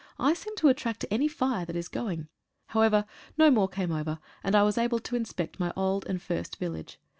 I 0.17 0.33
seem 0.33 0.55
to 0.55 0.67
attract 0.67 1.05
any 1.11 1.27
fire 1.27 1.63
that 1.63 1.75
is 1.75 1.87
going. 1.87 2.27
However, 2.69 3.05
no 3.37 3.51
more 3.51 3.67
came 3.67 3.91
over, 3.91 4.17
■and 4.43 4.55
I 4.55 4.63
was 4.63 4.75
able 4.79 4.97
to 4.97 5.15
inspect 5.15 5.59
my 5.59 5.71
old 5.75 6.07
and 6.07 6.19
first 6.19 6.55
village. 6.57 6.99